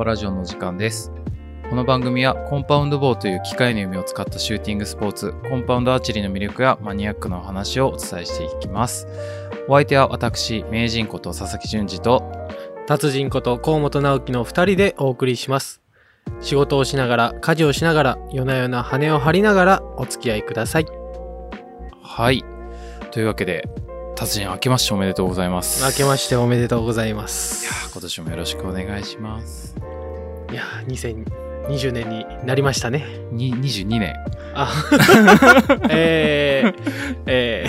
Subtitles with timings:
[0.00, 1.12] パラジオの時間です。
[1.68, 9.06] この番組はコンパウンドボウという機械の弓を使ったシューティングスポーツ、コンパウンドアーチェリーの魅力やマニアックなお話をお伝えしていきます。
[9.68, 12.32] お相手は私、名人こと佐々木淳二と、
[12.86, 15.82] 達人こと河本直樹の二人でお送りします。
[16.40, 20.86] 仕事をしながら、家事をしながら、夜な夜な羽を張りながらお付き合いください。
[22.02, 22.42] はい。
[23.10, 23.68] というわけで、
[24.16, 25.84] 達人明けましておめでとうございます。
[25.84, 27.28] 明けましておめでとうございまいや
[27.92, 29.89] 今年もよろしくお願いします。
[30.50, 31.24] いやー、
[31.66, 33.06] 2020年になりましたね。
[33.32, 34.14] に、22年。
[34.54, 34.72] あ、
[35.90, 37.66] えー、え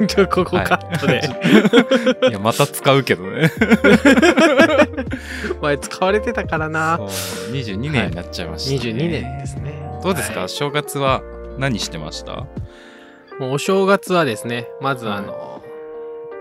[0.00, 2.28] ー、ちょ、ここカットで。
[2.28, 3.50] いや、また使うけどね。
[5.60, 6.98] 前使われてたからな。
[6.98, 7.06] そう
[7.54, 9.72] 22年になっちゃいました、ね22年ですね。
[10.02, 11.22] どうですか、はい正月は
[11.58, 12.46] 何してました？
[13.38, 15.62] もうお正月はですね、まずはいあの、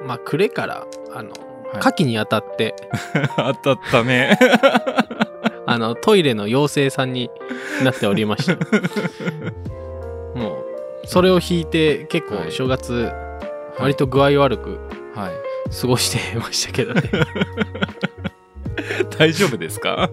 [0.05, 1.39] まあ、暮れから、あの、はい
[1.81, 2.73] 夏季にあたって、
[3.37, 4.39] 当たったね。
[5.73, 7.29] あの、トイレの妖精さんに
[7.83, 8.55] なっておりました。
[10.35, 10.63] も
[11.03, 13.11] う、それを引いて、結構はい正月、
[13.79, 14.79] 割と具合悪く
[15.15, 15.31] はい。
[15.81, 17.01] 過ごしてましたけどね。
[19.17, 20.09] 大丈夫ですか？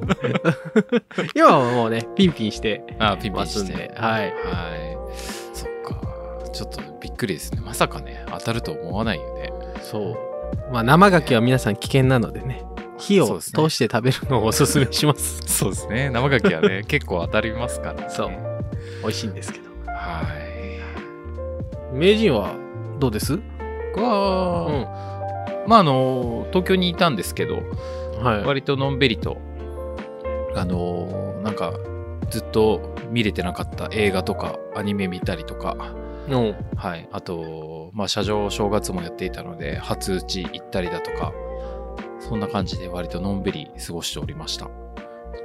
[1.34, 3.62] 今はもうね、ピンピンしてあ、ピンピンして。
[3.62, 4.22] ますんで、はい。
[4.22, 4.32] はい。
[5.54, 6.00] そっか。
[6.52, 7.60] ちょっとびっくりですね。
[7.64, 9.52] まさかね、当たると思わないよね。
[9.82, 10.16] そう。
[10.72, 12.64] まあ、生牡蠣は皆さん危険なのでね、
[12.98, 15.40] 火を通して食べるのをおすすめします。
[15.46, 16.10] そうですね。
[16.10, 18.06] 生牡蠣はね、 結構当たりますからね。
[18.08, 18.30] そう
[19.02, 19.66] 美味しいんですけど。
[19.92, 20.22] は
[21.92, 21.96] い。
[21.96, 22.54] 名人は
[22.98, 23.38] どうです？
[23.94, 24.66] 僕は、
[25.64, 25.68] うん。
[25.68, 27.58] まあ、あの、東京にいたんですけど、
[28.22, 28.44] はい。
[28.44, 29.38] 割とのんびりと、
[30.54, 31.74] あのーなんか、
[32.30, 35.76] ずっと見れてなかった映画とか、アニメ見たりとか、
[36.28, 36.54] うん。
[36.76, 37.08] はい。
[37.12, 41.32] あと、まあ、車上正月もやっていたので、初打ち行ったりだとか、
[42.28, 44.68] そんな感じで割とのんびり過ごしておりました。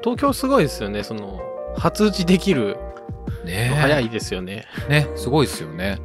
[0.03, 1.03] 東京すごいですよね。
[1.03, 1.41] その、
[1.77, 2.77] 初打ちできる
[3.45, 4.65] ねの早いですよね。
[4.89, 5.99] ね、すごいですよね。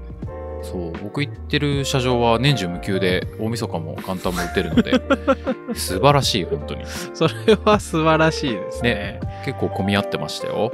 [0.62, 5.00] そう、僕行ってる車上は年中無休で、大晦日も元旦も打てるので、
[5.74, 6.84] 素晴らしい、本当に。
[7.14, 9.20] それは素晴らしいですね。
[9.44, 10.72] 結構混み合ってましたよ。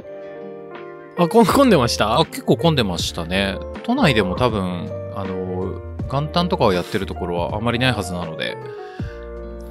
[1.17, 2.19] あ、混んでました？
[2.19, 3.57] あ、結構混んでましたね。
[3.83, 5.79] 都内でも多分、あの、
[6.11, 8.57] 元旦とかをやってるところはあまりないはずなので、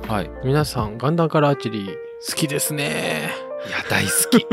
[0.08, 0.30] はい。
[0.44, 1.94] 皆さん、元旦からアーチェリー
[2.28, 3.30] 好きですね。
[3.66, 4.46] いや、大好き。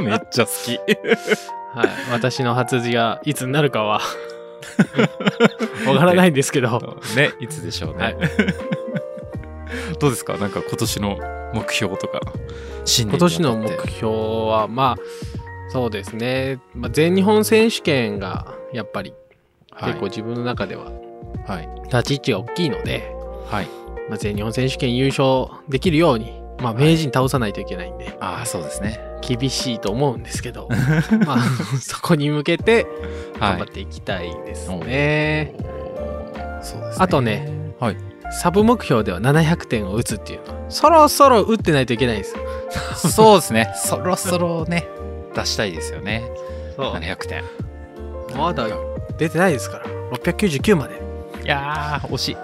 [0.02, 0.76] めっちゃ好き。
[0.78, 1.88] はい。
[2.12, 4.00] 私の初打ちがいつになるかは、
[5.86, 6.98] わからないんですけど。
[7.16, 8.04] ね、いつでしょうね。
[8.04, 8.16] はい
[10.00, 10.38] どうですか？
[10.38, 11.18] なんか今年の
[11.52, 12.20] 目標とか、
[12.86, 14.12] 新今年に年の目標
[14.46, 16.58] は、まあ、そうですね。
[16.74, 19.12] まあ、全日本選手権が、やっぱり、
[19.72, 20.86] はい結構自分の中では、
[21.46, 21.68] はい。
[21.84, 23.14] 立ち位置が大きいので、
[23.48, 23.68] はい。
[24.08, 29.00] まあ、全日本選手権優勝できるように、まあ、名人倒さないといけないんで、ああ、そうですね。
[29.20, 30.68] 厳しいと思うんですけど、
[31.26, 31.38] まあ、
[31.80, 32.86] そこに向けて
[33.38, 35.54] 頑張っていきたいですね。
[35.58, 37.04] おーそうですね。
[37.04, 37.96] あとね、はい。
[38.30, 40.66] サブ目標では700点を打つっていうの。
[40.68, 42.42] そろそろ打ってないといけないんですよ。
[42.96, 43.72] そうですね。
[43.76, 44.86] そろそろね、
[45.34, 46.30] 出したいですよね。
[46.76, 47.44] そう700点。
[48.36, 48.66] まだ
[49.16, 49.84] 出てないですから。
[50.12, 51.00] 699まで。
[51.42, 52.36] いやー、惜しい。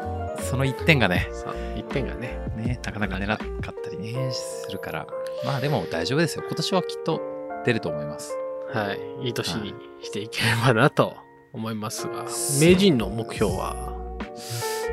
[0.49, 2.38] その1点がね、さあ、1点がね。
[2.56, 5.06] ね、なかなか出なかったりね、するから。
[5.44, 6.44] まあでも大丈夫ですよ。
[6.47, 7.21] 今年はきっと
[7.65, 8.37] 出ると思います。
[8.72, 9.27] はい。
[9.27, 11.16] いい年にしていければなと
[11.53, 13.75] 思いますが、そう名人の目標は、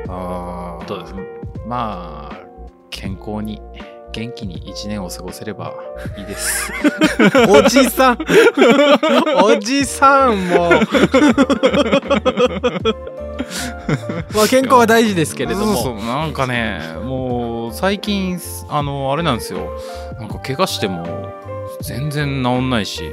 [0.08, 1.20] あどうですか？
[1.68, 2.38] まあ、
[2.90, 3.62] 健康に、
[4.12, 5.74] 元気に1年を過ごせれば
[6.18, 6.72] いいです。
[7.50, 8.18] おじさん
[9.44, 10.70] おじさんも
[14.34, 15.76] まあ健康は大事ですけれども。
[15.76, 15.96] そうそう。
[16.06, 18.40] なんかねもう最近
[18.70, 19.78] あのあれなんですよ。
[20.20, 21.06] なんか怪我しても
[21.82, 23.04] 全然治んないし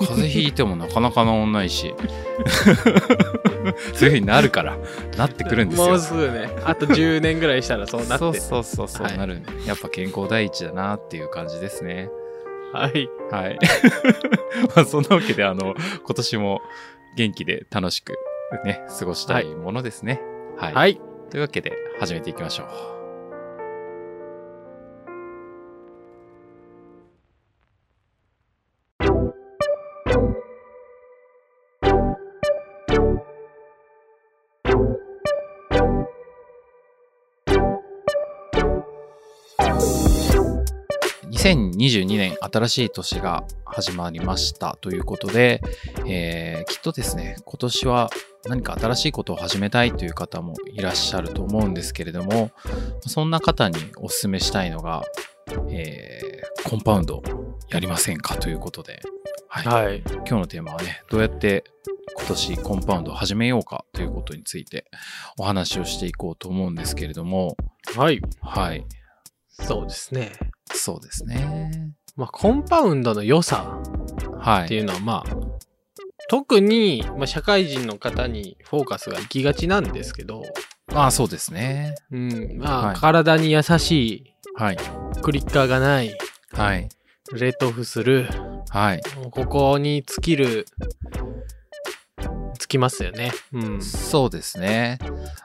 [0.00, 1.94] 風邪ひいてもなかなか治んないし。
[3.64, 4.76] そういう風になるから
[5.16, 5.88] なってくるんですよ。
[5.88, 8.18] もうすぐね、あと10年ぐらいしたらそうなって。
[8.18, 9.18] そうそうそうそうはい。
[9.18, 9.38] なる。
[9.38, 12.10] んでやっぱ健康第一だなっていう感じですね。
[12.72, 13.08] はい。
[13.30, 13.58] はい。
[14.76, 15.74] まあそんなわけであの
[16.04, 16.60] 今年も
[17.16, 18.14] 元気で楽しく
[18.64, 20.14] ね過ごしたいものですね。
[20.14, 20.22] はい、
[20.56, 21.00] はい。
[21.30, 22.93] というわけで始めていきましょう
[41.44, 45.60] 2022年新しい年が始まりましたということで、
[46.06, 48.08] えーきっとですね、今年は
[48.46, 52.50] 何か新しいことを始めたいという方もいらっしゃると思うんですけれども、
[53.06, 55.02] そんな方にお勧めしたいのが、
[55.68, 57.22] えーコンパウンド
[57.68, 59.02] やりませんかということで、
[59.46, 59.84] はい。
[59.84, 60.02] はい。
[60.06, 61.64] 今日のテーマはね、どうやって
[62.16, 64.86] 今年コンパウンドを始めようかということについて
[65.38, 67.58] お話をしていこうと思うんですけれども、
[67.94, 68.22] はい。
[68.40, 68.86] はい。
[69.50, 70.32] そうですね。
[70.74, 71.92] そうですね。
[72.16, 73.80] まあ、コンパウンドの良さ
[74.38, 74.64] はい。
[74.66, 75.36] っていうのは、まあ、
[76.28, 80.42] 特に、まあ、社会人の方にフォーカスが行きがちなんですけど、
[80.92, 81.94] まあそうですね。
[82.10, 84.74] うん、まあ、はい体に優しはい。
[84.74, 86.16] い、クリッカーがない、
[86.52, 86.88] はい。
[87.32, 88.28] レッドオフする、
[88.68, 89.02] はい。
[89.30, 90.66] ここに尽きる、
[92.58, 93.32] 尽きますよね。
[93.52, 93.82] うん。
[93.82, 94.98] そうですね。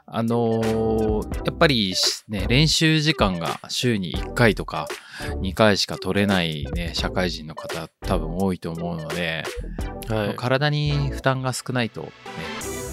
[0.06, 4.88] あのーやっぱりしね、練習時間が週に1回とか
[5.42, 9.44] 2回しか取れないね、社会人の方多分多いと思うので、
[10.08, 10.36] はい。
[10.36, 12.10] 体に負担が少ないとね、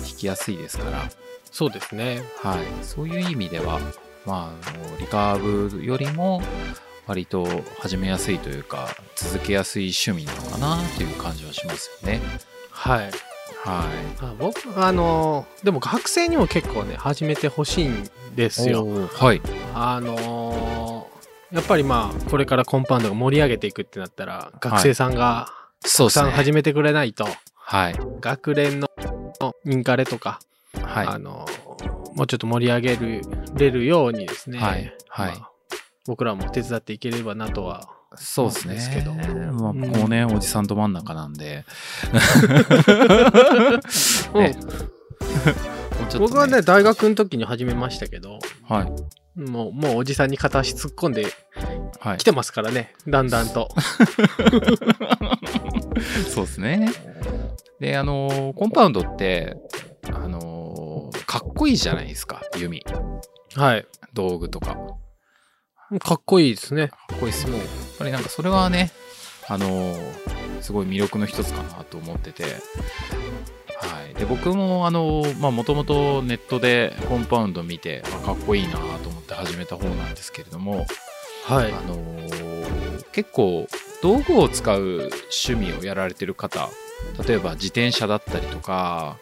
[0.09, 1.09] 引きやすいですから、
[1.51, 2.23] そうですね。
[2.43, 2.85] はい。
[2.85, 3.81] そういう意味では、
[4.27, 6.43] まあ、リカーブよりも
[7.07, 7.47] 割と
[7.79, 12.21] 始めやすいというか、続けやすい趣味なのかなという感じはしますよね。
[12.71, 13.11] はい。
[13.67, 14.25] はい。
[14.25, 18.87] あ僕、あのーでも学生にも結構ね、始めてほしいんですよ。
[19.13, 19.43] はい。
[19.75, 25.53] あのーやっぱりまあ、これからコンパウンドが盛り上げていくってなったら、学生さんが。
[25.83, 27.95] たくさん始めてくれないと、はい。
[28.21, 28.89] 学連の
[29.65, 30.41] インカレとか、
[30.83, 31.07] はい。
[31.07, 31.67] あのー
[32.17, 33.21] もうちょっと盛り上げる
[33.57, 35.51] れるようにですね、はいはいまあ
[36.07, 38.75] 僕らも手伝っていければなとは、そうですね。
[38.75, 41.65] ですけどまあ、うん僕もね、おじさんと真ん中なんで。
[44.35, 44.57] ね
[46.19, 49.41] 僕はね、大学の時に始めましたけど、はい。
[49.41, 51.27] もう、もうおじさんに片足突っ込んで
[52.01, 52.25] はいき。
[52.25, 53.69] てますからね、だんだんと。
[56.29, 56.91] そうですね。
[57.81, 59.57] で、あのーコンパウンドって、
[60.13, 62.85] あのーかっこいいじゃないですか、弓。
[63.55, 63.87] はい。
[64.15, 64.77] 道具とか。
[66.01, 66.89] かっこいいですね。
[66.89, 67.59] かっこいいですよね。
[67.59, 67.69] やっ
[67.99, 68.91] ぱりなんかそれはね、
[69.49, 72.43] あのーすごい魅力の一つかなと思ってて。
[72.43, 72.49] は
[74.11, 74.15] い。
[74.15, 80.87] で、僕もあのーまあもともとネットでコンパウンド見て、あかっこいいなと思って始めた方なんですけれども、
[81.45, 81.81] はいあ。
[81.83, 82.57] のー
[83.13, 83.67] 結構
[84.03, 85.11] 道具を使う
[85.43, 86.69] 趣味をやられてる方、
[87.27, 89.17] 例えば自転車だったりとか、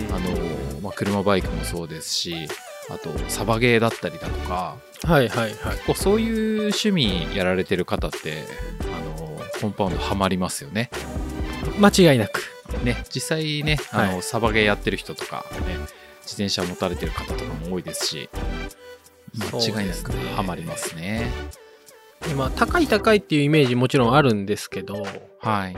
[0.00, 2.48] うんうんあのーまあ、車バイクもそうですし、
[2.90, 5.76] あとサバゲーだったりだとか、はいはいはい。
[5.86, 8.44] こうそういう趣味やられてる方って、
[8.80, 10.90] あのーコンパウンドハマりますよね。
[11.78, 12.42] 間違いなく。
[12.84, 15.76] ね、実際ね、あの、はいサバゲーやってる人とか、ね、
[16.22, 18.28] 自転車持たれてる方とかも多いですし、
[19.52, 21.30] 間違いなくハマりますね。
[22.36, 25.04] まあ、高い高いっていうイメージもちろんあるんですけど、
[25.38, 25.76] はい。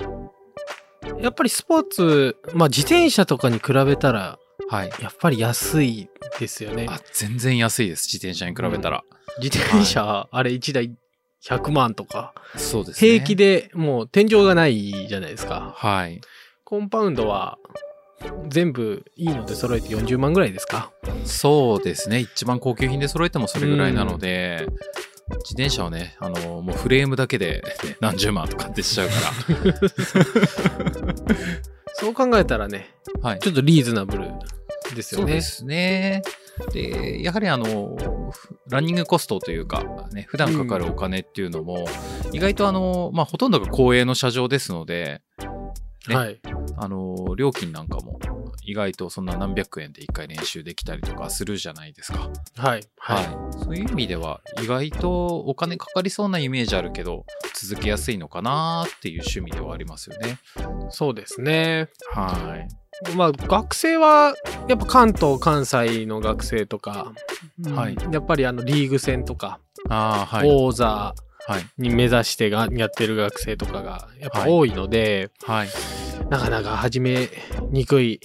[1.23, 4.39] やっぱりスポーツ、まあ自転車とかに比べたら、
[4.71, 4.91] はい。
[5.01, 6.87] やっぱり安いですよね。
[6.89, 9.05] あ、全然安いです、自転車に比べたら。
[9.41, 10.95] 自転車、あれ1台
[11.43, 13.11] 100万とか、そうですね。
[13.13, 13.37] 平気。
[13.37, 15.73] でもう天井がないじゃないですか。
[15.77, 16.21] はい。
[16.65, 17.59] コンパウンドは
[18.49, 20.93] 全部いいので揃えて40万ぐらいですか
[21.25, 22.21] そうですね。
[22.21, 24.67] 一番高級品で揃えてもそれぐらいなので、
[25.39, 29.15] 自転車はね、あの、もうフレームだけで、ね、何十万とかってしちゃうか
[31.95, 32.91] そう考えたらね、
[33.23, 33.31] ら。
[33.31, 33.39] はい。
[33.39, 34.31] ちょっとリーズナブル
[34.95, 35.27] ですよね。
[35.27, 36.23] そうですね。
[36.73, 37.97] で、やはりあの、
[38.71, 41.87] ランニングコストというか、ね、普段かかるお金っていうのも、
[42.33, 45.23] 意外とあの、まあ、ほとんどが公営の車上ですので、
[46.09, 46.41] ねはい。
[46.77, 48.19] あの、料金なんかも
[48.69, 52.31] 意外とそんな何百円で一回練習できたりとかするじゃないですか。
[52.57, 52.83] はい。
[52.99, 53.25] ははい。
[53.65, 60.33] そういう意味では、意外とお金かかりそうなイメージあるけど、続けやすいのかなっていう趣味ではありますよね。
[60.33, 60.37] い。
[60.91, 61.89] そうですね。
[62.11, 62.69] はい。
[63.17, 64.35] まあ学生は
[64.69, 67.13] やっぱ関東関西の学生とか、
[67.75, 70.49] はいうんやっぱりあのリーグ戦とか、ああ、はい。
[70.51, 71.15] 王座
[71.49, 71.67] はい。
[71.79, 75.69] に目指してがやってる学生とかがやっぱ多いので、はい。
[76.29, 77.31] なかなか始め
[77.71, 78.21] にくい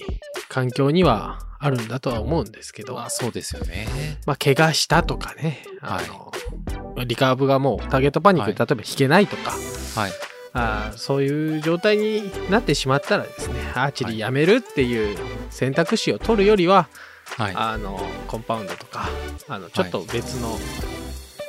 [0.48, 3.86] 環境にはあるんだとは思うんですけど、まあ、そうですよね。
[4.26, 9.52] まあ怪我したとかね、あのリカーブがもうターゲットパニックでは例えば引けないとか、
[9.98, 10.12] はい。
[10.54, 15.16] あーそういう状態になってしまったらですねアーチェリーやめるっていう
[15.50, 16.88] 選択肢を取るよりは、
[17.36, 17.54] はい。
[17.56, 19.08] あのコンパウンドとか
[19.48, 20.56] あのちょっと別の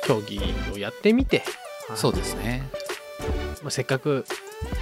[0.04, 0.40] 競技
[0.74, 1.42] をやってみて、
[1.88, 2.68] あのそうですね。
[3.62, 4.24] まあせっかく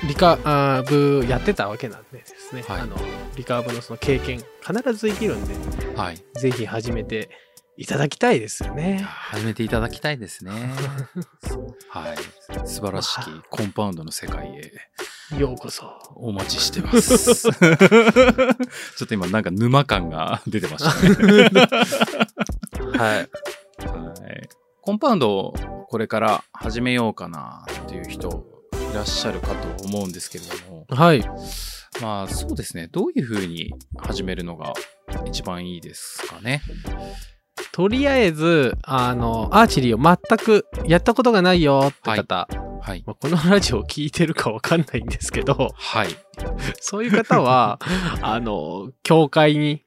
[0.09, 2.97] リカーブやってたわけなんでですね、はいあの
[3.37, 5.55] リカーブのその経験必ず生きるんで
[5.97, 6.19] はい。
[6.35, 7.29] ぜひ始めて
[7.77, 8.99] いただきたいですよね。
[9.03, 10.53] 始めていただきたいですね。
[11.91, 12.67] はい。
[12.67, 15.87] 素晴らしきコンパウンドの世界へようこそ。
[16.15, 17.51] お待ちしてます。
[17.51, 17.53] ちょ
[19.05, 21.51] っと今なんか沼感が出てましたね。
[22.97, 23.19] はい。
[23.19, 23.29] はい。
[24.81, 28.47] コンパウンドをこれから始めようかなっていう人
[28.93, 31.29] いらっしゃるかと思うんですけれども、はい。
[32.01, 32.87] まあそうですね。
[32.93, 34.75] どういうふうに始めるのが
[35.27, 36.63] 一番いいですかね。
[37.73, 42.49] とりあえず、あの、アーチェリーを全くやったことがないよって方、
[42.81, 43.03] はい。
[43.07, 46.09] まあこのラジオを聞いてるかわかんないんですけど、はい。
[46.81, 47.79] そういう方は、
[48.23, 49.83] あの、教会に、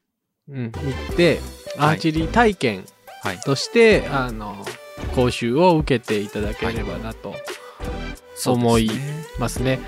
[0.50, 1.40] うん、行って、
[1.78, 2.86] アーチェリー体験
[3.22, 3.40] はい。
[3.40, 4.66] として、あの、
[5.16, 7.36] 講習を受けていただければなと
[8.46, 8.90] 思い
[9.40, 9.80] ますね。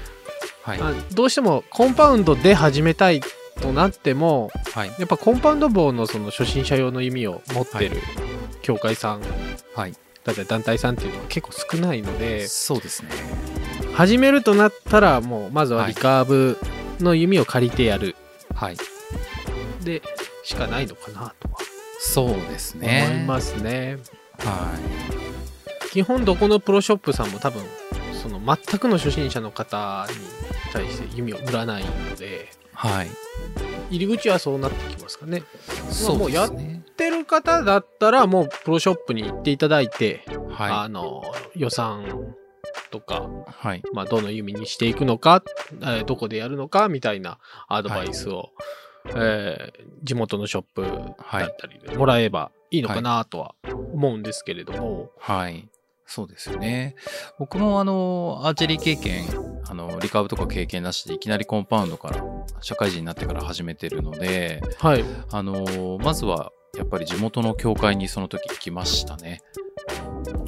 [0.63, 0.79] はい。
[0.81, 3.21] あどうしてもコンパウンドで始めたい
[3.61, 4.87] となっても、はい。
[4.99, 7.97] やっぱコンパウンド棒のその初心者用の意味を持ってる
[8.61, 9.21] 教会さん、
[9.75, 9.93] はい。
[10.23, 13.09] だったり団体さんっていうのは結構少ないので、そうですね。
[13.93, 16.57] 始めるとなったらもうまずはリカーブ
[16.99, 18.15] の弓を借りてやる。
[18.55, 18.77] はい。
[19.83, 20.01] で、
[20.43, 21.59] しかないのかなとは
[21.99, 23.21] そうです思ね。
[23.23, 23.97] いますね。
[24.39, 24.77] は
[25.91, 27.63] 基本どこのプロショップさんも多分、
[28.21, 30.15] その全くの初心者の方に
[30.71, 32.87] 対して弓を売らないので、い。
[32.87, 33.07] はい。
[33.89, 35.43] 入り口はそうなってきますかね。
[35.89, 36.51] そうもうやっ
[36.95, 41.23] てる方だったらもうプロショップに行っていただいて、はあの
[41.55, 42.35] 予算
[42.91, 43.67] とか、い。
[43.67, 43.83] はい。
[43.93, 45.43] まあ、どの弓にしていくのか、
[45.81, 48.49] えーどこでやるのかみたいなアドバイスを、
[49.15, 53.53] えー地元のショップだったりでもらえばいいのかなとは
[53.93, 55.67] 思うんですけれども、はい。
[56.09, 56.95] そうですよね。
[57.37, 59.27] 僕もあの、アーチェリー経験、
[59.69, 62.23] あの、リカーブとか経験なしでいきなりコンパウンドから、
[62.61, 65.05] 社会人になってから始めてるので、はい。
[65.31, 69.41] あの、まずは、やっぱり地元の教会にその時行きましたね。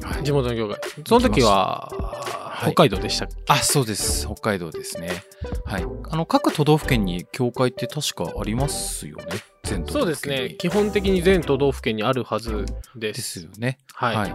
[0.02, 0.78] はい地元の業界。
[1.06, 1.88] その時は、
[2.68, 4.26] い北海道でしたっけ、あ、そうです。
[4.26, 5.10] 北海道ですね。
[5.64, 5.86] はい。
[6.10, 9.24] あの、各都道府県に教会って確かありますよね。
[9.64, 10.56] 全都そうですね。
[10.58, 12.66] 基本的に全都道府県にあるはず
[12.96, 13.12] で。
[13.12, 13.78] ですすよね。
[13.94, 14.16] はい。
[14.16, 14.34] はい。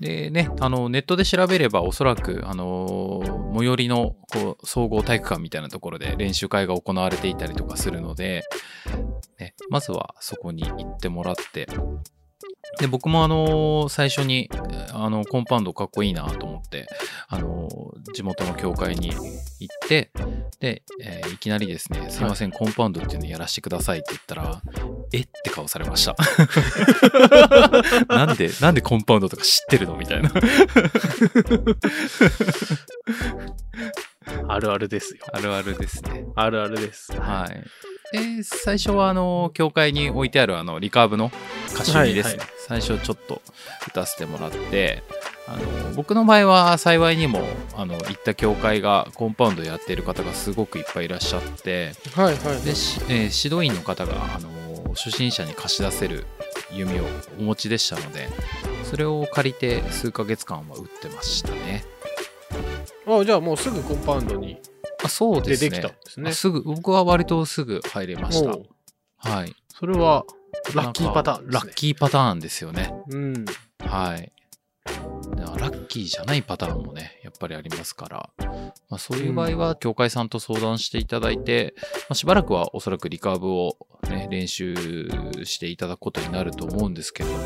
[0.00, 8.44] でね、あの、ネットで調べれば、おそらく、あのー最寄りの、こう、総合体育館みたいなところで練習会が行われていたりとかするので、
[9.38, 11.68] ね、まずはそこに行ってもらって、
[12.78, 14.48] で、僕もあのー最初に、
[14.92, 16.86] あの、コンパウンドかっこいいなと思って、
[17.28, 19.16] あのー地元の教会に行
[19.72, 20.10] って、
[20.60, 24.62] で、えーいきなりですね、すいません、コンパウンドっていうのやらせてくださいって言ったら、
[25.12, 25.20] え？
[25.20, 26.14] って顔されました。
[28.08, 29.96] なんで、なんでコンパウンドとか知ってるの？
[29.96, 30.30] みたいな。
[34.48, 35.20] あるあるですよ。
[35.32, 36.24] あるあるですね。
[36.36, 37.12] あるあるです。
[37.12, 37.64] はい。
[38.12, 41.30] で、最初はあの、教会に置いてあるあの、リカーブの
[41.72, 43.42] 歌集にですね、はい最初ちょっと
[43.88, 45.02] 歌わせてもらって、
[45.48, 47.42] あの、僕の場合は幸いにも、
[47.76, 52.62] あの、行った教会がコンパウンドやっている方がすごくいっぱいいらっしゃって、はいはい。
[52.62, 56.24] で、しえー指導員の方が、あの、初心者に貸し出せる
[56.72, 57.04] 弓を
[57.38, 58.28] お持ちでしたので、
[58.84, 61.84] それを借りて数ヶ月間は打ってましたね。
[63.06, 64.60] あじゃあもうすぐコンパウンドに
[65.04, 65.70] あそうですね。
[65.70, 68.50] でできたんですねあすぐ、僕は割とすぐ入れました
[69.16, 69.54] はい。
[69.68, 70.24] それは
[70.74, 71.52] ラッキーパターンね。
[71.52, 72.92] ラッキーパターンですよね。
[73.08, 73.44] うん。
[73.78, 74.32] はい。
[75.36, 78.30] でラッキーじゃないパターンもね、やっぱりありますから、
[78.88, 83.76] まあ、そういう場合は、協会さんと相談していただいて、まあ、しばらくはおそらくリカーブを、
[84.08, 84.74] ね、練習
[85.44, 87.42] していただくことになると思うんですけれども、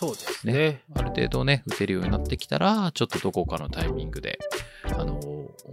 [0.00, 0.82] そうですね。
[0.94, 4.38] ある程度ね、打てるようになってきたら、ちょっとどこかのタイミングで、
[4.98, 5.20] あの、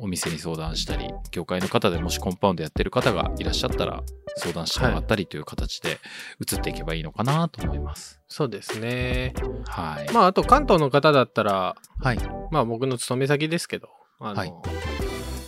[0.02, 4.04] お店に相談したり、業界の方でもしコンパウンドやってる方がいらっしゃったら、
[4.36, 6.00] 相談してもらったりという形で
[6.46, 8.20] 移っていけばいいのかなと思います。
[8.28, 9.34] そうですね。
[9.66, 10.12] はい。
[10.12, 12.20] まああと関東の方だったら、はい。
[12.52, 13.88] まあ僕の勤め先ですけど、
[14.20, 14.54] あの、はい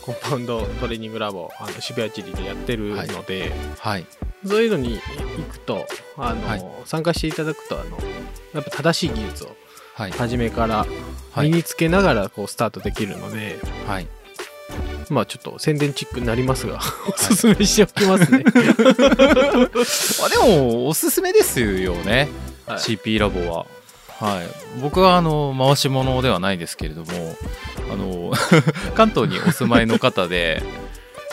[0.02, 4.06] コンパウンドトレーニングラボ、あの渋谷地理でやってるので、はい。
[4.46, 5.00] そういうのに
[5.38, 5.86] 行くと、
[6.18, 7.98] あの、はい参加していただくと、あの、
[8.54, 9.56] やっぱ正しい技術を
[9.94, 10.12] はい。
[10.12, 10.86] 初めから
[11.32, 14.08] はい身につけながらこうスタートできるので、はい。
[15.10, 16.80] まあちょっと宣伝チックになりますが、
[17.14, 18.44] おすすめしておきますね。
[20.24, 22.30] あでも、おすすめですよね。
[22.66, 23.66] はい CP ラボは。
[24.20, 24.48] はい。
[24.82, 27.36] 僕は、あの、回し物ではないですけれども、
[27.92, 28.32] あの、
[28.96, 30.62] 関東にお住まいの方で、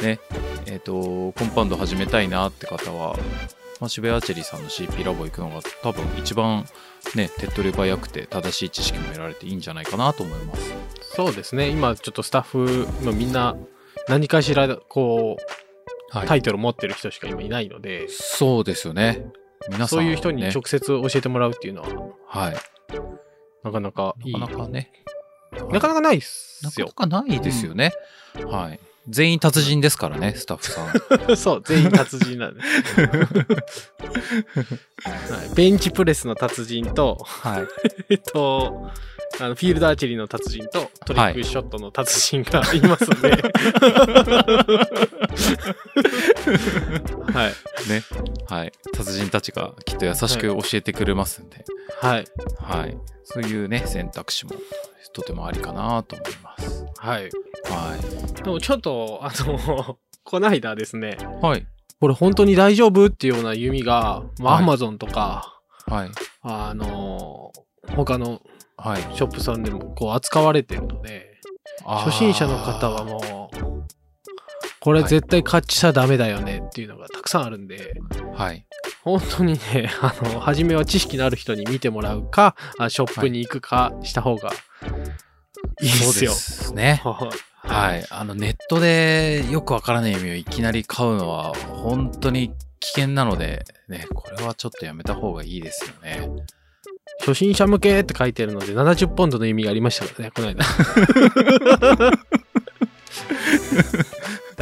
[0.02, 0.20] ね、
[0.66, 3.16] えっ、と、コンパウンド始めたいなって方は、
[3.80, 6.66] まあ、渋谷アーチェリーさんの CP ラボ行くのが多分一番
[7.14, 10.74] ね、手っ取り早くて正しい知識も得られていいんじゃないかなと思います。
[11.14, 11.68] そうですね。
[11.68, 13.56] 今ちょっとスタッフのみんな
[14.08, 15.42] 何かしらこう
[16.10, 16.28] はい。
[16.28, 19.26] タイトル持ってる人しか今いないので、そうですよね。
[19.68, 21.88] 皆さん、そういう人にね直接教えてもらうっていうのは、
[22.28, 22.56] はい。
[23.64, 24.32] なかなかいい。
[24.32, 24.92] なかなかね。
[25.70, 26.20] なかなかないっ
[26.62, 26.92] なかすよな。
[26.92, 27.92] かないですよね。
[28.46, 28.80] はい。
[29.08, 30.82] 全員達人ですからね、スタッフさ
[31.32, 31.36] ん。
[31.36, 32.60] そう、全員達人なんで。
[32.60, 32.70] はい
[35.54, 37.66] ベンチプレスの達人と、はい。
[38.10, 38.90] えっと、
[39.40, 43.30] あのフィールドアーチェリーの達人とトリックショットの達人がいますんで。
[43.30, 43.42] はい。
[47.88, 48.02] ね。
[48.48, 48.72] はい。
[48.92, 51.64] 達人たちがきっと優しく教えてくれますんで、
[52.00, 52.24] はい。
[52.58, 52.96] はい。
[53.24, 54.52] そういうね、選択肢も
[55.12, 56.84] とてもありかなと思います。
[56.98, 57.30] はい。
[57.64, 57.96] は
[58.42, 61.46] でもちょっと、あの、 こないだですね、い。
[61.46, 61.66] はい。
[62.00, 66.10] これ本当に大丈夫っていうような弓が、まあ、はいアマゾンとか、はい。
[66.42, 67.52] あの、
[67.94, 68.42] 他の
[68.78, 69.02] はい。
[69.14, 71.40] ショップさんでもこう扱われてるので、
[71.84, 73.45] 初心者の方はもう、
[74.86, 78.36] これ絶対買っちゃダメだよねっていうのがたくさんあるんで、う。
[78.36, 78.64] はい。
[79.02, 84.52] 本当にね、 あの、初めは知識のある人に見てもらうか、あショップに行くかした方が
[85.82, 86.30] いいですよ。
[86.30, 87.02] ですね。
[87.02, 88.06] はい。
[88.10, 96.28] あの、ネットでよくわからない意味をいきなり買うのは、本当に危険なので、ね、これはちょっとやめた方がいいですよね。
[97.22, 100.64] 初心者向けって書いてるので、70ポンドの意味がありましたからね、この間。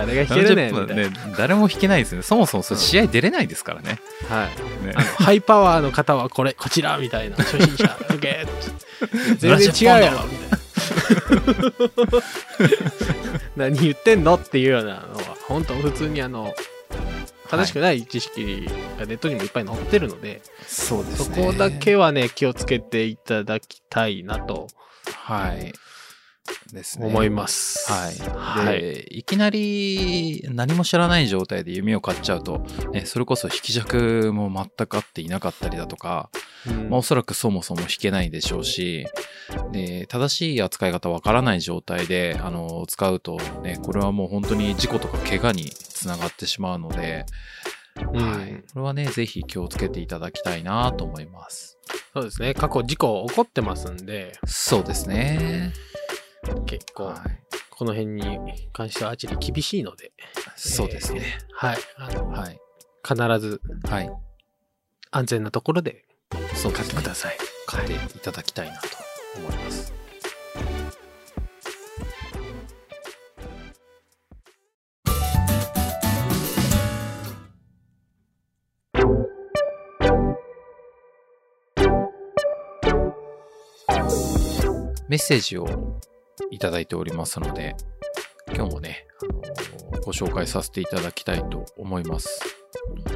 [0.06, 1.02] 誰が弾けるねんみ70たいな。
[1.02, 2.22] ね、誰も弾けないですね。
[2.22, 3.98] そもそもそれ試合出れないですからね。
[4.28, 4.48] は
[4.82, 4.86] い。
[4.86, 7.36] ね ハイパワーの方はこれ、こちらみたいな。
[7.36, 8.46] 初心者向け。
[9.38, 10.58] 全然違うやろみたいな。
[13.56, 16.54] 何言ってんのっていうようなのは、本当普通にあの、
[17.48, 18.68] 正しくない知識
[18.98, 24.68] がネットにもいっぱい載ってるので、そうでそこだけはね、気をつけていただきたいなと
[25.12, 25.72] はい。
[26.72, 27.06] ですね。
[27.06, 27.90] 思います。
[27.90, 28.14] はい。
[28.64, 28.80] はい。
[28.80, 36.30] で、いきなり何も知らない状態で弓を買っちゃうと、ね、それこそ引き尺も全く合っていなかったりだとか、
[36.66, 39.06] うんまあ、おそらくそもそも弾けないでしょうし、
[39.72, 47.26] で、正しい扱い方わからない状態で、あの、使うとね、これはもう本当に事故とか怪我につながってしまうので、
[48.12, 48.54] うんはい。
[48.72, 51.78] これはね、ぜひ気をつけていただきたいなと思います。
[52.12, 52.54] そうですね。
[52.54, 55.72] 過去事故起こってますんで、そうですね。
[56.66, 57.20] 結構、はい。
[57.70, 58.38] この辺に
[58.72, 60.12] 関してはアーチェリー厳しいので、
[60.56, 61.22] そうですね。
[61.52, 61.78] はい。
[61.96, 62.58] あのはい。
[63.06, 64.10] 必ずはい。
[65.10, 66.04] 安全なところで
[66.54, 67.02] そう買ってく。
[67.02, 67.36] ださい。
[67.66, 68.88] 買っていただきたいなと
[69.38, 69.92] 思います。
[85.06, 85.66] メッセージを
[86.50, 87.76] いただいておりますので、
[88.54, 89.06] 今日もね、
[89.92, 92.40] あのご紹介させていただきたいと思います。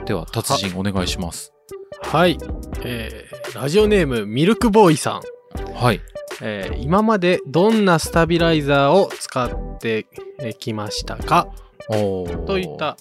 [0.07, 1.53] では、達人お願いします。
[2.03, 2.39] はい。
[2.85, 5.75] えー、ラジオネームミルクボーイさん。
[5.75, 6.01] はい。
[6.41, 10.07] えー今までどんなスタビライザーを使って
[10.39, 11.49] えーきましたか？
[11.89, 12.97] といった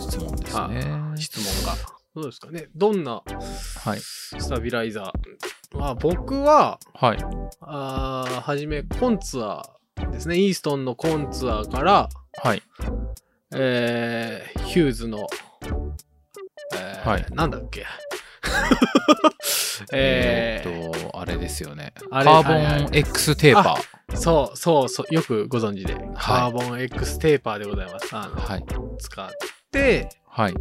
[0.00, 0.82] 質問ですあね。
[1.16, 1.99] 質問が。
[2.14, 3.22] どうですかねどんな
[3.84, 4.00] はい。
[4.00, 5.78] スタビライザー？
[5.78, 7.18] まあ僕は、はい。
[7.60, 10.36] あーはじめコンツアーですね。
[10.36, 12.08] イーストンのコンツアーから、
[12.42, 12.62] はい。
[13.54, 15.26] えーヒューズの、
[16.74, 17.86] えーはいなんだっけ？
[19.92, 21.92] ええーーっと、あれですよね。
[22.10, 23.76] カーボはいはいン X テーパ
[24.16, 28.08] そうそうそう、よくご存知で、カーボン X テーパーでございます。
[28.16, 28.40] あのー。
[28.40, 28.64] はい。
[28.98, 29.30] 使っ
[29.70, 30.54] て、はい。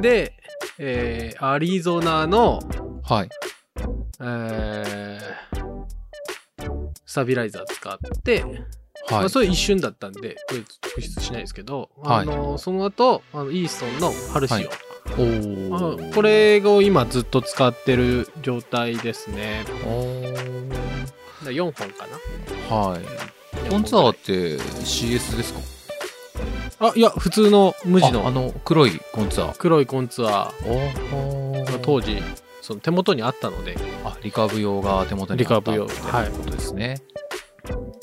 [0.00, 0.34] で、
[0.78, 2.60] えーアリゾナの、
[3.04, 3.28] はい。
[4.20, 5.38] えー
[7.06, 8.44] スタビライザー使って、
[9.10, 9.26] まはい。
[9.26, 14.68] あ、それ一瞬だったんで、これ特筆しないですけど、はいあのその後あのイーストンのハルシオ、はい
[15.10, 19.64] おこれを今ずっと使ってる状態ですね。
[19.86, 20.34] おー
[21.46, 22.06] だ4本か
[22.70, 23.00] なはい。
[23.68, 25.60] 4コンツアーっ本て CS ですか？
[26.80, 29.54] あ、いや、普通の無地のああの、黒いコンツアー。
[29.58, 32.22] 黒いコンツアおーが当時、
[32.62, 36.98] その手元にあったので、あ、リカーブ用が手元にあったリカーブ用ってはいことですね。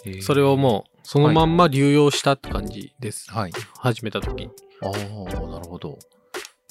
[0.06, 3.32] えーそれをもうそのまんま流用したって感じです。
[3.32, 3.52] はい。
[3.80, 4.52] 始めた時に。
[4.82, 4.92] ああ、
[5.48, 5.98] なるほど。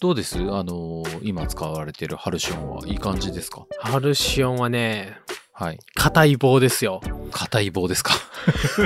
[0.01, 0.39] どうです？
[0.39, 3.65] あのー今使われてるハルシオンはいい感じですか？
[3.81, 5.17] ハルシオンはね、
[5.55, 5.79] はい。
[5.95, 7.01] 硬い棒ですよ。
[7.31, 8.13] 硬い棒ですか？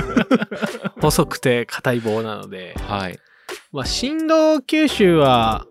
[1.01, 3.19] 細くて硬い棒なので、はい。
[3.71, 5.65] まあ振動吸収は、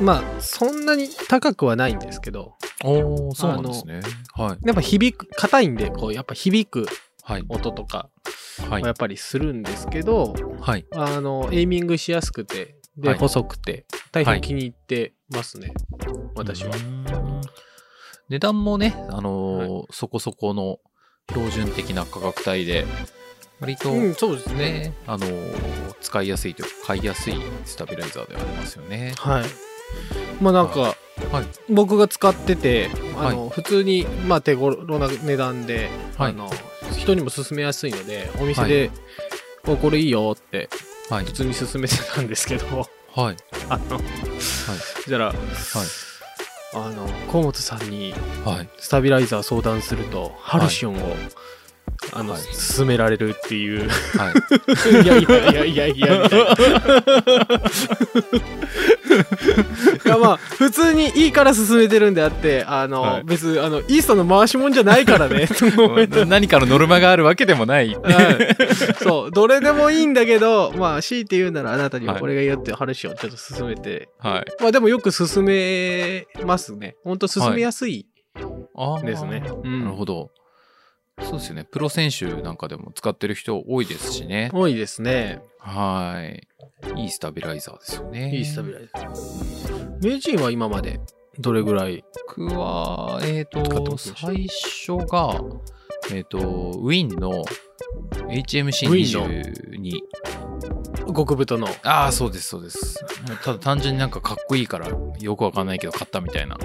[0.00, 4.00] まあそんなに高くはないんですけど、おー、そうなんですね。
[4.34, 4.58] はい。
[4.66, 6.86] やっぱ響く、硬いんで、こうやっぱ響く
[7.22, 7.44] はい。
[7.48, 8.08] 音とか
[8.70, 8.92] はいはや。
[8.92, 10.86] っぱりするんですけど、はい。
[10.94, 15.72] あの、エイミングしやすくて、で、はい細くて、大変気に入ってますね。
[16.34, 16.70] 私は。
[18.28, 20.78] 値段もね、あのーはい、そこそこの
[21.28, 22.84] 標準的な価格帯で、
[23.60, 24.92] 割と、うん、そうですね。
[25.06, 27.34] あのー、使いやすいというか、買いやすい
[27.64, 29.14] スタビライザーでありますよね。
[29.16, 29.44] はい。
[30.40, 30.94] まあなんか、はい、
[31.72, 36.50] 僕が使ってて、あの、はい、普通に、まあ手頃な値段で、はい、あの、
[36.98, 38.90] 人にも勧めやすいので、お店で、
[39.64, 40.68] はい、これいいよって、
[41.08, 42.66] 普通に勧めてたんですけど、
[43.14, 43.36] はい。
[43.70, 44.04] あの、はい。
[45.06, 45.36] じゃあ、はい。
[46.78, 48.12] あの、河本さんに、
[48.78, 51.16] スタビライザー相談すると、ハルシオンを、
[52.12, 53.88] あの、はい、進められるっていう。
[53.88, 54.34] はい。
[55.02, 56.54] いやいやいやいやいや、みたいな。
[59.16, 65.48] いやまあ、普通にいいから進めてるんであって、あの、はい、別、あの、イーストの回しもんじゃないからね。
[66.26, 67.94] 何かのノルマがあるわけでもない。
[67.94, 68.56] はい、
[69.02, 74.08] そう、どれでもいいんだけど、まあ、強いて言うならあなたにはこれがいいよってハルシオンちょっと進めて。
[74.18, 74.44] はい。
[74.60, 76.96] まあでもよく進めますね。
[77.04, 78.06] ほんと進めやすい
[79.02, 79.42] ですね。
[79.64, 80.30] うん、なるほど。
[81.22, 81.64] そうですよね。
[81.64, 84.50] プロ選手なんかでも使ってる人多いですしね。
[84.52, 85.40] 多いですね。
[85.66, 86.46] はい。
[87.02, 88.34] いいスタビライザーですよね。
[88.34, 89.98] いいスタビライザー。
[90.00, 91.00] 名人は今まで
[91.40, 92.04] どれぐらい？
[92.28, 95.40] 僕は、えっ、ー、と、最初が、
[96.12, 97.44] えっ、ー、と、ウィンの
[98.28, 100.00] HMC22。
[101.16, 101.68] 極太の。
[101.82, 103.04] ああ、そうです、そうです。
[103.42, 106.58] ただ単純になんかかっこいいから、よくわかんないけど買ったみたいな。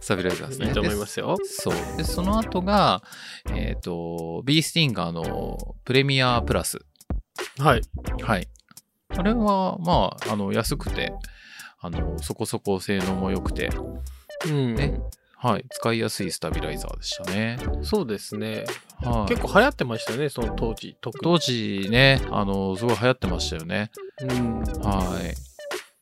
[0.00, 0.68] スタビライザーですね。
[0.68, 1.36] いいと思いますよ。
[1.44, 1.74] そう。
[1.96, 3.02] で、その後が、
[3.50, 6.78] えっ、ー、と、ビースティンガーのプレミアプラス。
[7.58, 7.82] はい。
[8.22, 8.48] はい。
[9.08, 11.12] あれは、まあ、あの、安くて、
[11.80, 13.70] あの、そこそこ性能も良くて、
[14.46, 14.74] うん。
[14.74, 15.00] ね、
[15.42, 17.58] はい、使いやすいスタビライザーでしたね。
[17.82, 18.64] そうですね。
[19.00, 20.96] はい、結構流行ってましたよね、その当時。
[21.00, 23.90] 当時ね、あの、すごい流行ってましたよね。
[24.20, 24.60] うん。
[24.60, 25.34] はい。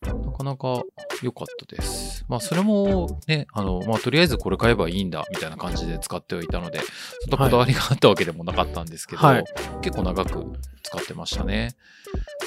[0.06, 0.82] なかなか
[1.22, 2.26] 良かったです。
[2.28, 6.80] まあ、それもね、あの、まあ、とりあえずこれ買えばいいんだ、みたいな感じで使ってはいたので、
[7.20, 9.44] そんなこだわりがあったわけでもなかったんですけど、はい、
[9.80, 11.76] 結構長く使ってましたね。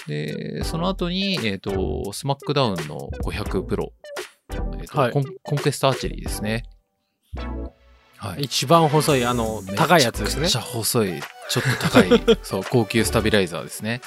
[0.05, 3.93] で、その後に、えっ、ー、と、スマックダウンの500プロ、
[4.51, 6.65] えーとはい、コンコンクエストアーチェリーですね。
[8.17, 10.41] はい、一番細い、あの、高いやつですね。
[10.43, 14.01] めっちゃ細い、ちょっと高い、 そう、高級スタビライザーですね。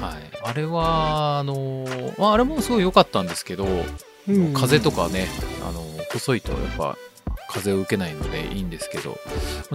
[0.00, 0.14] はい。
[0.42, 1.86] あれは、あの、
[2.18, 3.66] まあ、あれもすごい良かったんですけど、
[4.28, 5.26] うん、風とかね、
[5.66, 6.98] あの、細いとやっぱ、
[7.48, 9.18] 風を受けないのでいいんですけど、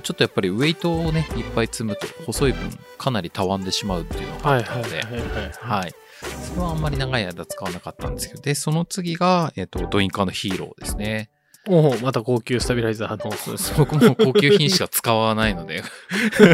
[0.01, 5.01] ちょっとやっぱりウェイトをね、いっぱい積むと、細い分、かなりたわんでしまうっていうのがあったので、
[5.59, 5.93] はい。
[6.21, 11.29] それはあんまり長い間使わなかったんですけど、で、その次が、えっ、ー、と、ドインカーのヒーローですね。
[11.67, 13.31] おまた高級スタビライザーの。
[13.77, 15.83] 僕も高級品しか使わないので。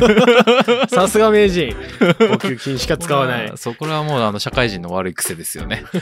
[0.90, 1.76] さすが名人。
[2.18, 3.52] 高級品しか使わない。
[3.56, 5.86] そこはもうあの社会人の悪い癖ですよね。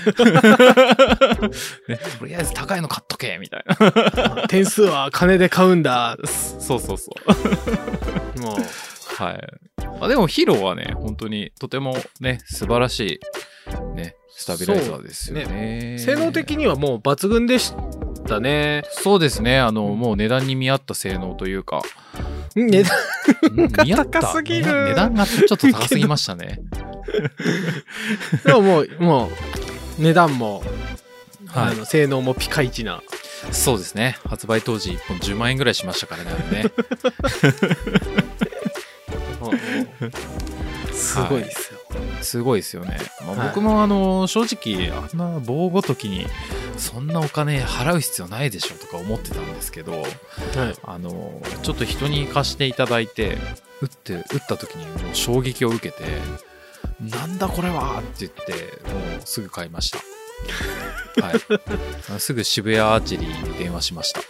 [1.87, 4.47] ねとりあえず高いの買っとけみたいな。
[4.47, 6.17] 点数は金で買うんだ。
[6.25, 7.11] そうそうそ
[8.37, 8.39] う。
[8.39, 8.55] もう。
[9.21, 9.39] はい。
[9.99, 13.19] あでもヒーローはね、本当にとてもね、素晴らし
[13.93, 15.45] い、ね、スタビライザーですよね。
[15.45, 17.73] ね性能的にはもう抜群でし
[18.23, 18.83] たね。
[18.91, 19.59] そうですね。
[19.59, 21.81] あの、もう値段に見合った性能というか。
[22.55, 22.91] 値段
[23.71, 24.65] が高すぎる。
[24.89, 26.59] 値段がちょっと高すぎましたね。
[28.45, 29.29] でももう、も
[29.99, 30.63] う、値段も、
[31.47, 33.01] はい、あの性能もピカイチな。
[33.51, 34.17] そうですね。
[34.25, 36.31] 発売当時1本10万円ぐらいしましたからね、
[36.63, 36.71] ね。
[40.93, 41.72] すごいですよ。
[42.23, 42.97] すごいですよね。
[43.25, 46.25] まあ、僕もあの、正直、あんな棒ごときに、
[46.77, 50.11] そんなお金払う必要ないでしょとか思ってたんですけど、はい、
[50.83, 53.37] あの、ちょっと人に貸していただいて、
[53.81, 56.03] 打って、打った時にもう衝撃を受けて、
[56.99, 58.53] なんだこれはって言って、
[58.89, 59.99] もうすぐ買いました。
[61.21, 61.33] は
[62.15, 62.19] い。
[62.19, 64.21] すぐ渋谷アーチェリーに電話しました。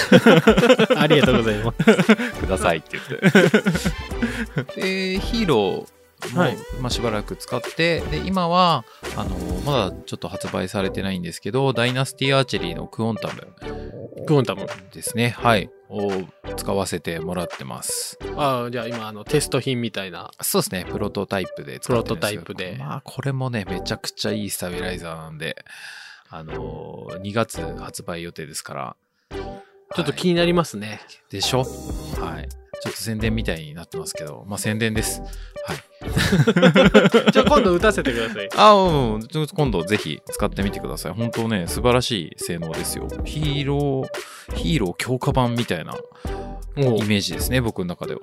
[1.00, 1.84] ありがとうございます。
[2.40, 4.80] くださいって言って。
[4.80, 5.86] で、ヒーロー、
[6.34, 8.84] はい、まあ、しばらく使って、で、今は、
[9.16, 13.54] あの、まだちょっと発売されてないんですけど、ダイナスティアーチェリーのクオンタム。
[14.26, 15.30] クオンタムですね。
[15.30, 15.70] はい。
[15.90, 16.10] を
[16.56, 18.18] 使わせてもらってます。
[18.36, 20.30] ああ、じゃあ今、あの、テスト品みたいな。
[20.40, 20.86] そうですね。
[20.90, 22.76] プロトタイプで使ってプロトタイプで。
[22.78, 25.64] まあ、これもね、めちゃくちゃいいスタビライザーなんで、
[26.30, 28.96] あの、2月発売予定ですから。
[29.94, 30.88] ちょっと気になりますね。
[30.88, 30.98] はい、
[31.30, 31.58] でしょ？
[31.58, 32.48] はい。
[32.82, 35.20] ちょっと宣伝みたいになってますけど、まあ宣伝です。
[35.20, 35.30] はい。
[37.32, 38.48] じゃあ今度打たせてください。
[38.56, 41.12] あうん、今度ぜひ使ってみてください。
[41.12, 43.08] 本当ね、素晴らしい性能ですよ。
[43.24, 45.94] ヒーロー、ヒーロー強化版みたいな
[46.76, 48.20] イメージですね、僕の中では。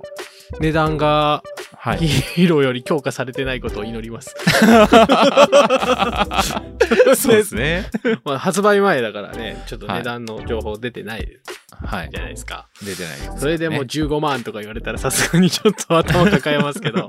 [0.60, 1.44] 値段が
[1.78, 1.98] はい。
[2.00, 4.36] ヒーローより強化されてないことを祈ります。
[7.16, 7.90] そうですね。
[8.24, 11.40] まあ、発売前だからね、ちょっと値段の情報出てない
[11.84, 12.18] はいじ。
[12.18, 12.68] ゃないですか。
[12.84, 13.40] 出てないです、ね。
[13.40, 17.08] それでもう15万とか言われたらさすがにちょっと頭抱えますけど。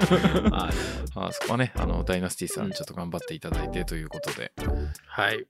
[0.51, 0.70] ま
[1.14, 4.53] ああそこはね、あの、ダイナスティさん、ちょっと頑張っていただいてということで。
[5.07, 5.35] はい。
[5.35, 5.46] はい。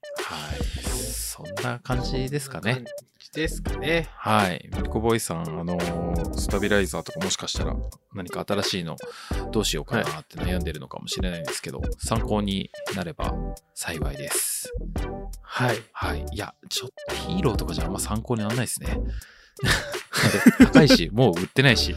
[0.84, 2.74] そんな感じですかね。
[2.74, 2.84] 感
[3.18, 4.08] じですかね。
[4.16, 4.68] はい。
[4.74, 7.76] ミルコボーイさん、あのースタビライザーとかもしかしたら
[8.14, 8.96] 何か新しいの
[9.52, 13.34] どうしようかなって悩んでるのかもしれないんですけど、参考になれば
[13.74, 14.72] 幸いです。
[15.42, 15.82] はい。
[15.92, 16.24] はい。
[16.32, 18.98] いや、ちょっとヒーローとかじゃあんま参考にならないですね。
[20.58, 21.94] 高いし、 もう売ってないし。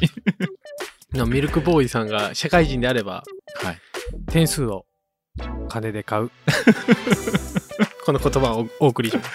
[1.14, 3.24] のミルクボーイさんが社会人であれば、
[3.64, 3.80] はい。
[4.28, 4.86] 点数を
[5.70, 6.32] 金で買う。
[8.06, 9.30] この言葉をお送りします。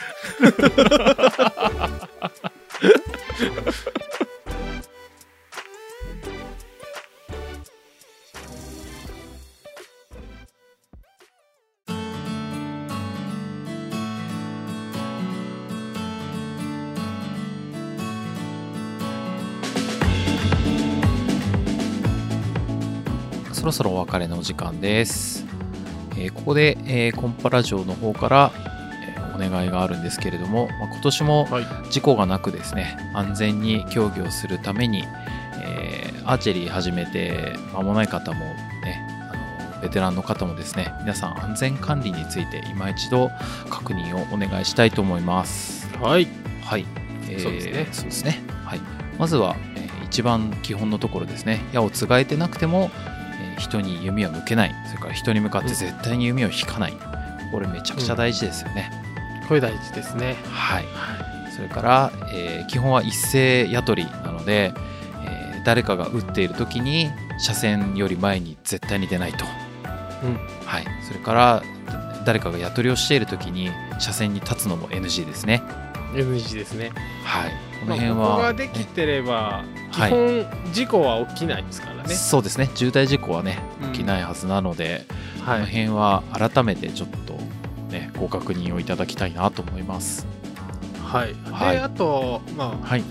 [23.60, 25.44] そろそろお別れのお時間です。
[26.16, 31.64] えーここで、えーコンパラジオの方から、えーお願いがあるんですけれども、まあ今年もはい。
[31.90, 35.04] 事故がなくですね、安全に競技をするために、
[35.62, 43.30] えーアーチェリー始めて間もない方もね、あのベテランの方もですね、皆さん安全管理について今一度
[43.68, 45.86] 確認をお願いしたいと思います。
[45.98, 46.26] はい。
[46.62, 46.86] はい。
[47.28, 48.40] えーそうですねそうですね。
[48.64, 48.80] はい。
[49.18, 51.60] まずは、えー一番基本のところですね。
[51.72, 53.19] 矢をつがえてなくても、えー
[53.60, 54.74] 人に弓を向けない。
[54.88, 56.94] それから人に向かって絶対に弓を引かない。
[57.52, 58.90] これめちゃくちゃ大事ですよね。
[59.48, 60.36] これ大事ですね。
[60.52, 60.84] はい。
[61.54, 64.72] それから、えー基本は一斉矢取りなので、
[65.24, 69.44] えー誰かが撃っている時に車線より前に絶対に出ないと。
[70.24, 70.34] うん。
[70.66, 70.84] はい。
[71.06, 71.62] それから、
[72.24, 75.62] 誰かが矢取りをしている時に車線に立つのも NG ですね。
[76.14, 76.90] NG ですね。
[77.24, 77.50] はい。
[77.80, 82.14] このまあ、辺ここは、ができてれば、基はい本事故は起きないですからね。
[82.14, 85.04] そうですね重大事故はねうん起きないはずなので、
[85.40, 85.66] このはい。
[85.66, 87.34] 辺は改めてちょっと
[87.92, 90.26] ねご確認をいただきたいなと思います
[91.04, 91.34] はい。
[91.50, 93.04] はいで、あと、まあ、はい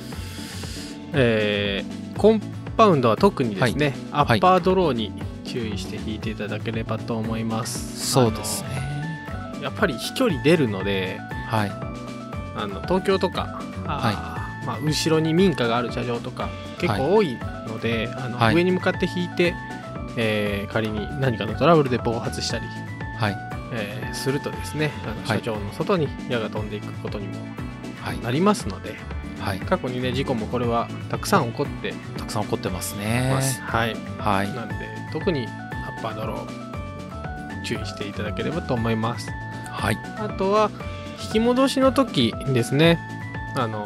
[1.13, 2.41] えーコン
[2.77, 5.11] パウンドは特にですね、アはいッパードローに
[5.45, 8.11] 注意して引いていただければと思います。
[8.11, 8.69] そうですね。
[9.61, 11.71] やっぱり飛距離出るので、はい
[12.55, 14.28] あの東京とか、あー
[14.65, 18.55] まあ、後ろに民家がある車両とか結構多いので、あのはい。
[18.55, 19.55] 上に向かって引いて、
[20.17, 22.65] えー仮に何かのトラブルで暴発したり、
[23.17, 23.37] はい。
[23.73, 25.41] えーするとですねあのはい。
[25.41, 27.35] 車上の外に矢が飛んでいくことにも
[28.01, 28.19] はい。
[28.19, 28.95] なりますので、
[29.39, 29.59] はい。
[29.59, 33.31] 過去にね事故もこれはたくさん起こってたくさん起こってますね。
[33.61, 34.47] はい、はい。
[34.53, 34.75] なので
[35.13, 39.29] 特にアッパードロー注意していただければと思います。
[39.71, 39.97] はい。
[40.17, 40.69] あとは
[41.23, 42.99] 引き戻しの時ですね。
[43.55, 43.85] あの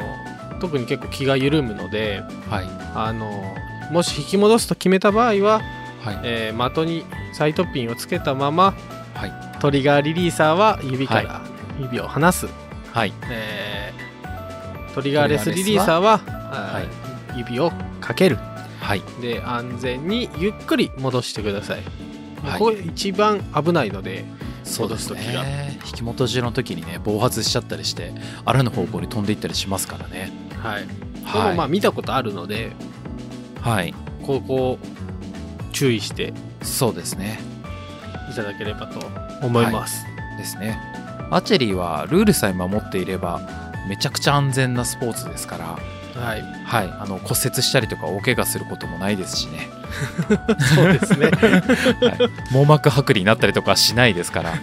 [0.64, 2.66] 特に結構気が緩むのではい。
[2.94, 3.54] あの
[3.92, 5.60] もし引き戻すと決めた場合は、
[6.00, 6.20] はい。
[6.24, 8.74] えー的にサイトピンをつけたまま
[9.14, 9.58] はい。
[9.60, 11.42] トリガーリリーサーは指から
[11.78, 12.48] 指を離す、
[12.92, 13.12] はい。
[13.30, 18.38] えートリガーレスリリーサーはあー指をかける。
[18.80, 19.02] はい。
[19.20, 21.82] で安全にゆっくり戻してください、
[22.42, 22.58] はい。
[22.58, 24.24] これ一番危ないので
[24.62, 25.42] そうです戻す時が。
[25.42, 28.12] ね引き戻しの時にね暴発しちゃったりして
[28.44, 30.32] あらぬ方向に飛んでいったりしますからね
[30.64, 30.90] はい、で
[31.24, 31.50] はい。
[31.50, 32.72] もまあ見たことあるので
[33.60, 33.94] はい。
[34.22, 34.78] ここを
[35.72, 37.38] 注意してそうですね。
[38.30, 38.98] いただければと
[39.46, 40.04] 思います。
[40.38, 40.80] ですね。
[41.30, 43.40] アーチェリーはルールさえ守っていれば
[43.88, 45.78] めちゃくちゃ安全なスポーツですから
[46.20, 49.68] はい、はい、あの骨折したりとか大怪我することもないですしね、
[50.76, 51.26] そうですね。
[51.34, 52.14] は
[52.52, 54.56] い、網膜剥離になったりとかはしないですから、 は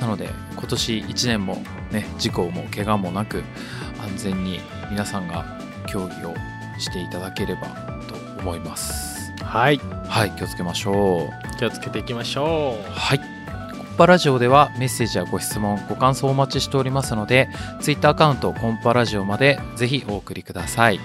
[0.00, 3.42] なので今年1年も、ね、事故も怪我もなく
[4.00, 6.34] 安全に皆さんが競技を
[6.78, 7.68] していただければ
[8.08, 12.90] と思いますはい、はい気をつけましょう気をつけていきましょう。
[12.90, 13.18] はい。
[13.18, 17.48] コンパラジオではメッセージやご質問、ご感想をお待ちしておりますので、
[17.80, 20.98] Twitter アカウントコンパラジオまでぜひお送りください。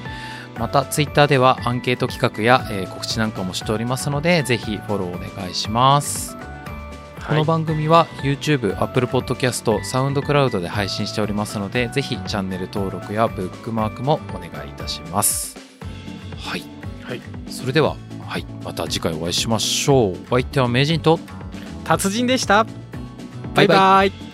[0.58, 6.37] また、Twitter ではアンケート企画や、えー告知なんかもしておりますので、ぜひフォローお願いします。
[7.28, 15.58] この番組は YouTube、Apple Podcast、SoundCloud で配信しておりますので、ぜひチャンネル登録やブックマークもお願いいたします。
[16.38, 16.64] はい。
[17.04, 20.12] はい、それでは、はい、また次回お会いしましょう。
[20.14, 21.20] お相手は名人と、
[21.84, 22.66] 達人でした。
[23.54, 24.27] バイバイババイ